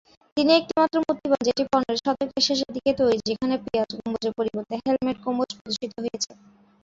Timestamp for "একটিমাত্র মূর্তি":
0.53-1.27